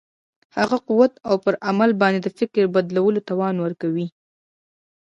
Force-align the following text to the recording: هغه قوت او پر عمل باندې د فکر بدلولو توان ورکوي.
هغه 0.57 0.77
قوت 0.87 1.13
او 1.27 1.35
پر 1.43 1.53
عمل 1.67 1.89
باندې 2.01 2.19
د 2.21 2.27
فکر 2.39 2.63
بدلولو 2.75 3.19
توان 3.29 3.55
ورکوي. 3.61 4.07